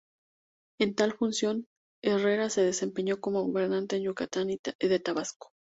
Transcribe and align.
En 0.79 0.95
tal 0.95 1.13
función, 1.13 1.67
Herrera 2.03 2.49
se 2.49 2.63
desempeñó 2.63 3.19
como 3.21 3.43
gobernante 3.43 3.97
de 3.97 4.01
Yucatán 4.01 4.49
y 4.49 4.59
de 4.79 4.99
Tabasco. 4.99 5.49